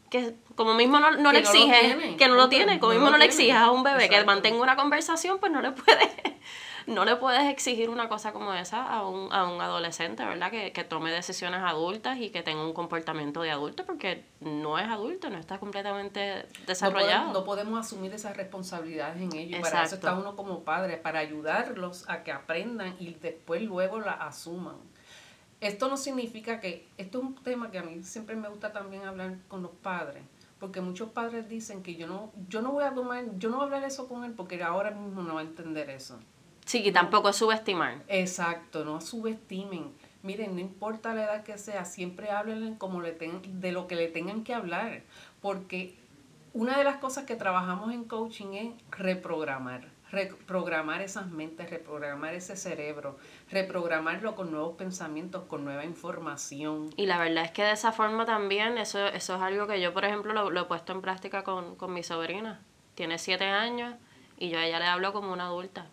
que 0.09 0.35
como 0.55 0.73
mismo 0.73 0.99
no, 0.99 1.11
no 1.11 1.31
le 1.31 1.39
exige 1.39 2.15
que 2.17 2.27
no 2.27 2.35
lo 2.35 2.49
tiene, 2.49 2.79
como 2.79 2.93
mismo 2.93 3.09
no, 3.09 3.17
le 3.17 3.25
exiges 3.25 3.55
a 3.55 3.71
un 3.71 3.83
bebé 3.83 4.09
que 4.09 4.23
mantenga 4.23 4.61
una 4.61 4.75
conversación, 4.75 5.39
pues 5.39 5.51
no 5.51 5.61
le 5.61 5.71
puedes, 5.71 6.09
no 6.87 7.03
le 7.03 7.17
puedes 7.17 7.43
exigir 7.51 7.89
una 7.89 8.07
cosa 8.07 8.31
como 8.31 8.53
esa 8.53 8.81
a 8.85 9.05
un, 9.05 9.31
a 9.33 9.45
un 9.45 9.61
adolescente, 9.61 10.23
¿verdad? 10.23 10.49
Que, 10.49 10.71
que 10.71 10.85
tome 10.85 11.11
decisiones 11.11 11.59
adultas 11.59 12.17
y 12.17 12.29
que 12.29 12.43
tenga 12.43 12.63
un 12.63 12.73
comportamiento 12.73 13.41
de 13.41 13.51
adulto, 13.51 13.85
porque 13.85 14.23
no 14.39 14.79
es 14.79 14.87
adulto, 14.87 15.29
no 15.29 15.37
está 15.37 15.59
completamente 15.59 16.47
desarrollado. 16.65 17.33
No 17.33 17.43
podemos, 17.43 17.77
asumir 17.77 18.13
esas 18.13 18.37
responsabilidades 18.37 19.21
en 19.21 19.35
ellos. 19.35 19.59
Para 19.61 19.83
eso 19.83 19.95
está 19.95 20.17
uno 20.17 20.37
como 20.37 20.63
padre, 20.63 20.95
para 20.95 21.19
ayudarlos 21.19 22.07
a 22.07 22.23
que 22.23 22.31
aprendan 22.31 22.95
y 22.99 23.13
después 23.15 23.61
luego 23.61 23.99
la 23.99 24.13
asuman. 24.13 24.77
esto 25.59 25.89
no 25.89 25.97
significa 25.97 26.61
que, 26.61 26.87
esto 26.97 27.17
es 27.17 27.23
un 27.25 27.35
tema 27.35 27.69
que 27.69 27.79
a 27.79 27.83
mí 27.83 28.01
siempre 28.03 28.37
me 28.37 28.47
gusta 28.47 28.71
también 28.71 29.03
hablar 29.03 29.35
con 29.49 29.61
los 29.61 29.71
padres, 29.71 30.23
porque 30.57 30.79
muchos 30.79 31.09
padres 31.09 31.49
dicen 31.49 31.83
que 31.83 31.95
yo 31.95 32.07
no, 32.07 32.31
yo 32.47 32.61
no 32.61 32.71
voy 32.71 32.85
a 32.85 32.93
tomar, 32.93 33.25
yo 33.37 33.49
no 33.49 33.57
voy 33.57 33.63
a 33.63 33.65
hablar 33.65 33.83
eso 33.83 34.07
con 34.07 34.23
él 34.23 34.31
porque 34.31 34.63
ahora 34.63 34.91
mismo 34.91 35.21
no 35.21 35.35
va 35.35 35.41
a 35.41 35.43
entender 35.43 35.89
eso. 35.89 36.17
Sí, 36.67 36.83
que 36.83 36.91
tampoco 36.91 37.29
es 37.29 37.37
subestimar. 37.37 38.03
Exacto, 38.09 38.83
no 38.83 38.99
subestimen. 38.99 39.91
Miren, 40.21 40.53
no 40.55 40.61
importa 40.61 41.13
la 41.13 41.23
edad 41.23 41.43
que 41.43 41.57
sea, 41.57 41.85
siempre 41.85 42.29
hablen 42.29 42.75
como 42.75 43.01
le 43.01 43.13
de 43.13 43.71
lo 43.71 43.87
que 43.87 43.95
le 43.95 44.09
tengan 44.09 44.43
que 44.43 44.53
hablar, 44.53 45.01
porque 45.41 45.95
una 46.53 46.77
de 46.77 46.83
las 46.83 46.97
cosas 46.97 47.23
que 47.23 47.37
trabajamos 47.37 47.93
en 47.93 48.03
coaching 48.03 48.53
es 48.53 48.73
reprogramar 48.91 49.97
reprogramar 50.11 51.01
esas 51.01 51.27
mentes, 51.27 51.69
reprogramar 51.69 52.33
ese 52.33 52.55
cerebro, 52.55 53.17
reprogramarlo 53.51 54.35
con 54.35 54.51
nuevos 54.51 54.77
pensamientos, 54.77 55.43
con 55.47 55.65
nueva 55.65 55.85
información. 55.85 56.89
Y 56.95 57.05
la 57.07 57.17
verdad 57.17 57.45
es 57.45 57.51
que 57.51 57.63
de 57.63 57.71
esa 57.71 57.91
forma 57.91 58.25
también, 58.25 58.77
eso, 58.77 59.07
eso 59.07 59.35
es 59.35 59.41
algo 59.41 59.67
que 59.67 59.81
yo, 59.81 59.93
por 59.93 60.05
ejemplo, 60.05 60.49
lo, 60.49 60.61
he 60.61 60.65
puesto 60.65 60.93
en 60.93 61.01
práctica 61.01 61.43
con, 61.43 61.75
con 61.75 61.93
mi 61.93 62.03
sobrina. 62.03 62.61
Tiene 62.95 63.17
siete 63.17 63.45
años 63.45 63.95
y 64.37 64.49
yo 64.49 64.59
a 64.59 64.65
ella 64.65 64.79
le 64.79 64.85
hablo 64.85 65.13
como 65.13 65.33
una 65.33 65.47
adulta. 65.47 65.87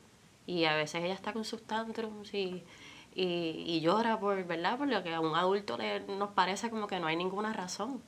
Y 0.46 0.64
a 0.64 0.74
veces 0.74 1.02
ella 1.02 1.14
está 1.14 1.32
con 1.32 1.44
sus 1.44 1.62
tantrums 1.62 2.32
y, 2.34 2.64
y, 3.14 3.80
llora 3.80 4.18
por, 4.18 4.44
¿verdad? 4.44 4.76
Por 4.76 4.88
lo 4.88 5.02
que 5.02 5.14
a 5.14 5.20
un 5.20 5.34
adulto 5.36 5.76
le, 5.76 6.00
nos 6.00 6.30
parece 6.30 6.70
como 6.70 6.86
que 6.86 6.98
no 6.98 7.06
hay 7.06 7.16
ninguna 7.16 7.52
razón. 7.52 8.02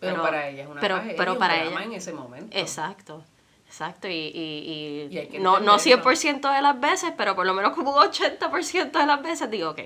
Pero, 0.00 0.22
para 0.22 0.48
ella 0.48 0.62
es 0.62 0.68
una 0.68 0.80
pero, 0.80 1.00
pero 1.16 1.38
para 1.38 1.62
ella 1.62 1.82
en 1.82 1.92
ese 1.92 2.12
momento. 2.12 2.56
Exacto. 2.56 3.24
Exacto, 3.66 4.08
y, 4.08 4.12
y, 4.12 5.16
y, 5.32 5.38
no, 5.38 5.60
no 5.60 5.76
100% 5.76 6.56
de 6.56 6.60
las 6.60 6.80
veces, 6.80 7.12
pero 7.16 7.36
por 7.36 7.46
lo 7.46 7.54
menos 7.54 7.72
como 7.72 7.92
un 7.92 7.98
80% 7.98 8.90
de 8.90 9.06
las 9.06 9.22
veces 9.22 9.48
digo, 9.48 9.70
ok, 9.70 9.80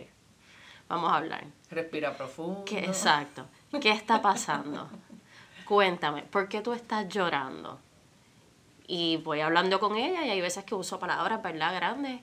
vamos 0.88 1.12
a 1.12 1.16
hablar. 1.16 1.44
Respira 1.70 2.16
profundo. 2.16 2.64
¿Qué, 2.64 2.78
exacto. 2.78 3.44
¿Qué 3.82 3.90
está 3.90 4.22
pasando? 4.22 4.88
Cuéntame, 5.66 6.22
¿por 6.22 6.48
qué 6.48 6.62
tú 6.62 6.72
estás 6.72 7.08
llorando? 7.10 7.78
Y 8.86 9.18
voy 9.18 9.40
hablando 9.40 9.80
con 9.80 9.96
ella 9.96 10.24
y 10.26 10.30
hay 10.30 10.40
veces 10.40 10.64
que 10.64 10.74
uso 10.74 10.98
palabras, 10.98 11.42
¿verdad? 11.42 11.74
Grandes. 11.74 12.20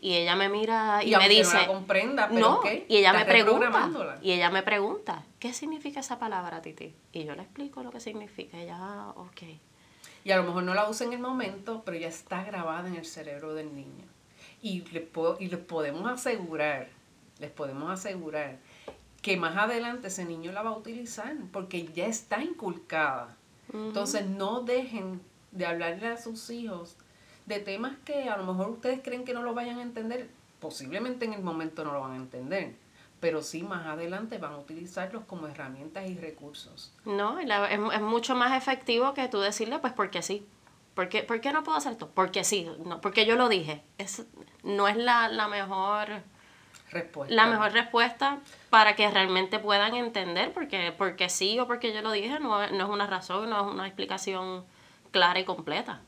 Y 0.00 0.14
ella 0.14 0.36
me 0.36 0.48
mira 0.48 1.02
y, 1.02 1.16
me 1.16 1.28
dice... 1.28 1.54
No 1.54 1.60
la 1.60 1.66
comprenda, 1.66 2.28
pero 2.28 2.40
no, 2.40 2.60
y 2.88 2.96
ella 2.96 3.12
me 3.12 3.24
pregunta. 3.24 4.18
Y 4.20 4.32
ella 4.32 4.50
me 4.50 4.62
pregunta, 4.62 5.24
¿qué 5.38 5.54
significa 5.54 6.00
esa 6.00 6.18
palabra, 6.18 6.60
Titi? 6.60 6.94
Y 7.12 7.24
yo 7.24 7.34
le 7.34 7.42
explico 7.42 7.82
lo 7.82 7.90
que 7.90 8.00
significa. 8.00 8.58
ella, 8.58 8.76
ah, 8.78 9.14
ok. 9.16 9.42
Y 10.24 10.30
a 10.30 10.36
lo 10.36 10.44
mejor 10.44 10.62
no 10.64 10.74
la 10.74 10.88
usa 10.88 11.06
en 11.06 11.12
el 11.14 11.20
momento, 11.20 11.82
pero 11.84 11.96
ya 11.96 12.08
está 12.08 12.44
grabada 12.44 12.88
en 12.88 12.96
el 12.96 13.04
cerebro 13.04 13.54
del 13.54 13.74
niño. 13.74 14.04
Y 14.62 14.80
les, 14.90 15.04
puedo, 15.04 15.36
y 15.38 15.48
les 15.48 15.60
podemos 15.60 16.10
asegurar, 16.10 16.88
les 17.38 17.50
podemos 17.50 17.90
asegurar 17.90 18.58
que 19.20 19.36
más 19.36 19.56
adelante 19.56 20.08
ese 20.08 20.24
niño 20.24 20.52
la 20.52 20.62
va 20.62 20.70
a 20.70 20.76
utilizar 20.76 21.34
porque 21.50 21.86
ya 21.94 22.06
está 22.06 22.42
inculcada. 22.42 23.36
Entonces 23.72 24.26
no 24.26 24.60
dejen 24.60 25.22
de 25.54 25.66
hablarle 25.66 26.08
a 26.08 26.16
sus 26.16 26.50
hijos 26.50 26.96
de 27.46 27.60
temas 27.60 27.96
que 28.04 28.28
a 28.28 28.36
lo 28.36 28.44
mejor 28.44 28.70
ustedes 28.70 29.00
creen 29.02 29.24
que 29.24 29.32
no 29.32 29.42
lo 29.42 29.54
vayan 29.54 29.78
a 29.78 29.82
entender, 29.82 30.28
posiblemente 30.60 31.24
en 31.24 31.32
el 31.32 31.42
momento 31.42 31.84
no 31.84 31.92
lo 31.92 32.00
van 32.00 32.12
a 32.12 32.16
entender, 32.16 32.74
pero 33.20 33.42
sí 33.42 33.62
más 33.62 33.86
adelante 33.86 34.38
van 34.38 34.52
a 34.52 34.58
utilizarlos 34.58 35.24
como 35.24 35.46
herramientas 35.46 36.08
y 36.08 36.16
recursos. 36.16 36.92
No, 37.04 37.38
es, 37.38 37.48
es, 37.48 38.00
mucho 38.00 38.34
más 38.34 38.56
efectivo 38.56 39.14
que 39.14 39.28
tú 39.28 39.40
decirle, 39.40 39.78
pues 39.78 39.92
porque 39.92 40.22
sí. 40.22 40.46
¿Por 40.94 41.08
qué, 41.08 41.22
¿Por 41.22 41.40
qué 41.40 41.52
no 41.52 41.64
puedo 41.64 41.76
hacer 41.76 41.92
esto? 41.92 42.08
Porque 42.14 42.44
sí, 42.44 42.70
no, 42.84 43.00
porque 43.00 43.26
yo 43.26 43.34
lo 43.34 43.48
dije. 43.48 43.82
Es, 43.98 44.24
no 44.62 44.86
es 44.86 44.96
la, 44.96 45.28
la 45.28 45.48
mejor 45.48 46.08
respuesta. 46.90 47.34
La 47.34 47.46
mejor 47.46 47.72
respuesta 47.72 48.38
para 48.70 48.94
que 48.94 49.10
realmente 49.10 49.58
puedan 49.58 49.94
entender, 49.94 50.52
porque, 50.52 50.94
porque 50.96 51.28
sí 51.28 51.58
o 51.58 51.66
porque 51.66 51.92
yo 51.92 52.00
lo 52.00 52.12
dije 52.12 52.38
no, 52.38 52.66
no 52.68 52.84
es 52.84 52.90
una 52.90 53.06
razón, 53.06 53.50
no 53.50 53.66
es 53.66 53.74
una 53.74 53.86
explicación 53.86 54.64
clara 55.14 55.38
y 55.38 55.44
completa. 55.44 56.00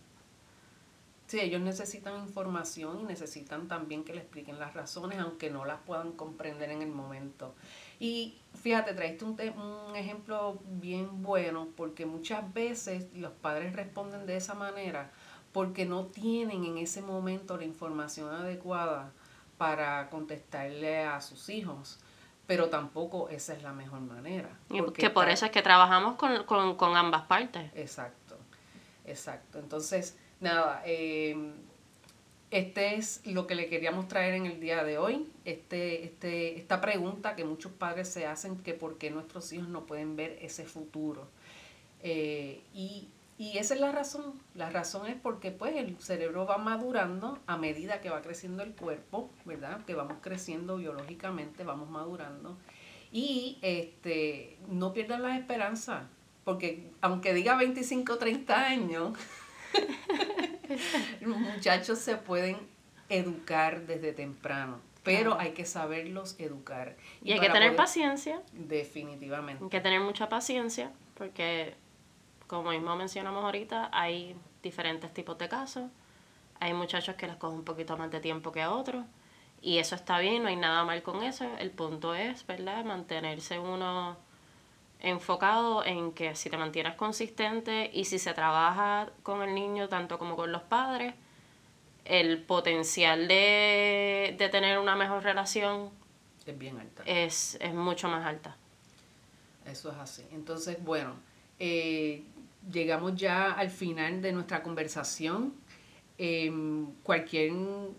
Sí, 1.28 1.38
ellos 1.38 1.60
necesitan 1.60 2.18
información 2.18 3.00
y 3.00 3.04
necesitan 3.04 3.68
también 3.68 4.02
que 4.02 4.12
le 4.12 4.20
expliquen 4.20 4.58
las 4.58 4.74
razones, 4.74 5.20
aunque 5.20 5.48
no 5.48 5.64
las 5.64 5.78
puedan 5.86 6.10
comprender 6.10 6.70
en 6.70 6.82
el 6.82 6.90
momento. 6.90 7.54
Y 8.00 8.34
fíjate, 8.60 8.94
traiste 8.94 9.24
un, 9.24 9.36
un 9.40 9.94
ejemplo 9.94 10.58
bien 10.64 11.22
bueno, 11.22 11.68
porque 11.76 12.04
muchas 12.04 12.52
veces 12.52 13.06
los 13.14 13.32
padres 13.32 13.76
responden 13.76 14.26
de 14.26 14.36
esa 14.36 14.54
manera 14.54 15.12
porque 15.52 15.86
no 15.86 16.06
tienen 16.06 16.64
en 16.64 16.78
ese 16.78 17.00
momento 17.00 17.56
la 17.56 17.64
información 17.64 18.28
adecuada 18.34 19.12
para 19.56 20.10
contestarle 20.10 21.04
a 21.04 21.20
sus 21.20 21.48
hijos 21.48 22.00
pero 22.46 22.68
tampoco 22.68 23.28
esa 23.28 23.54
es 23.54 23.62
la 23.62 23.72
mejor 23.72 24.00
manera. 24.00 24.48
Y 24.70 24.82
que 24.92 25.10
por 25.10 25.28
eso 25.28 25.46
es 25.46 25.52
que 25.52 25.62
trabajamos 25.62 26.16
con, 26.16 26.44
con, 26.44 26.76
con 26.76 26.96
ambas 26.96 27.22
partes. 27.22 27.70
Exacto, 27.74 28.25
exacto. 29.06 29.58
Entonces, 29.58 30.16
nada, 30.40 30.82
em, 30.84 31.54
este 32.50 32.94
es 32.94 33.26
lo 33.26 33.46
que 33.46 33.54
le 33.54 33.66
queríamos 33.66 34.06
traer 34.08 34.34
en 34.34 34.46
el 34.46 34.60
día 34.60 34.84
de 34.84 34.98
hoy. 34.98 35.30
Este, 35.44 36.04
este, 36.04 36.56
esta 36.56 36.80
pregunta 36.80 37.34
que 37.34 37.44
muchos 37.44 37.72
padres 37.72 38.08
se 38.08 38.26
hacen, 38.26 38.58
que 38.58 38.74
por 38.74 38.98
qué 38.98 39.10
nuestros 39.10 39.52
hijos 39.52 39.68
no 39.68 39.84
pueden 39.84 40.16
ver 40.16 40.38
ese 40.40 40.64
futuro. 40.64 41.28
Eh, 42.02 42.62
y, 42.72 43.08
y, 43.36 43.58
esa 43.58 43.74
es 43.74 43.80
la 43.80 43.90
razón. 43.90 44.40
La 44.54 44.70
razón 44.70 45.08
es 45.08 45.16
porque 45.16 45.50
pues 45.50 45.74
el 45.76 45.98
cerebro 45.98 46.46
va 46.46 46.58
madurando 46.58 47.38
a 47.46 47.56
medida 47.56 48.00
que 48.00 48.10
va 48.10 48.22
creciendo 48.22 48.62
el 48.62 48.74
cuerpo, 48.74 49.30
¿verdad? 49.44 49.84
Que 49.84 49.94
vamos 49.94 50.18
creciendo 50.20 50.76
biológicamente, 50.76 51.64
vamos 51.64 51.90
madurando. 51.90 52.56
Y 53.10 53.58
este, 53.62 54.56
no 54.68 54.92
pierdan 54.92 55.22
la 55.22 55.36
esperanza, 55.36 56.08
porque 56.46 56.92
aunque 57.00 57.34
diga 57.34 57.56
25 57.56 58.12
o 58.12 58.18
30 58.18 58.66
años, 58.66 59.18
Los 61.20 61.36
muchachos 61.36 61.98
se 61.98 62.16
pueden 62.16 62.56
educar 63.08 63.86
desde 63.86 64.12
temprano, 64.12 64.80
pero 65.02 65.38
hay 65.38 65.52
que 65.52 65.64
saberlos 65.64 66.36
educar. 66.38 66.96
Y, 67.20 67.32
hay 67.32 67.40
que 67.40 67.50
tener 67.50 67.74
paciencia. 67.74 68.40
Definitivamente. 68.52 69.64
Hay 69.64 69.70
que 69.70 69.80
tener 69.80 70.00
mucha 70.00 70.28
paciencia, 70.28 70.92
porque 71.14 71.74
como 72.46 72.70
mismo 72.70 72.94
mencionamos 72.94 73.44
ahorita, 73.44 73.90
hay 73.92 74.36
diferentes 74.62 75.12
tipos 75.12 75.36
de 75.38 75.48
casos. 75.48 75.90
Hay 76.60 76.72
muchachos 76.72 77.16
que 77.16 77.26
les 77.26 77.36
cogen 77.36 77.58
un 77.58 77.64
poquito 77.64 77.96
más 77.96 78.10
de 78.12 78.20
tiempo 78.20 78.52
que 78.52 78.62
a 78.62 78.70
otros. 78.70 79.04
Y 79.60 79.78
eso 79.78 79.96
está 79.96 80.20
bien, 80.20 80.42
no 80.42 80.48
hay 80.48 80.56
nada 80.56 80.84
mal 80.84 81.02
con 81.02 81.24
eso. 81.24 81.44
El 81.58 81.72
punto 81.72 82.14
es, 82.14 82.46
¿verdad? 82.46 82.84
Mantenerse 82.84 83.58
uno 83.58 84.16
enfocado 85.00 85.84
en 85.84 86.12
que 86.12 86.34
si 86.34 86.50
te 86.50 86.56
mantienes 86.56 86.94
consistente 86.94 87.90
y 87.92 88.04
si 88.06 88.18
se 88.18 88.34
trabaja 88.34 89.10
con 89.22 89.42
el 89.42 89.54
niño 89.54 89.88
tanto 89.88 90.18
como 90.18 90.36
con 90.36 90.52
los 90.52 90.62
padres, 90.62 91.14
el 92.04 92.42
potencial 92.42 93.28
de, 93.28 94.36
tener 94.50 94.78
una 94.78 94.96
mejor 94.96 95.22
relación 95.22 95.90
es 96.46 96.58
bien 96.58 96.78
alta. 96.78 97.02
Es, 97.04 97.58
mucho 97.74 98.08
más 98.08 98.24
alta. 98.24 98.56
Eso 99.64 99.90
es 99.90 99.96
así. 99.96 100.22
Entonces, 100.30 100.82
bueno, 100.84 101.14
eh, 101.58 102.22
llegamos 102.70 103.16
ya 103.16 103.52
al 103.52 103.70
final 103.70 104.22
de 104.22 104.32
nuestra 104.32 104.62
conversación. 104.62 105.54
Em, 106.18 106.86
cualquier 107.02 107.52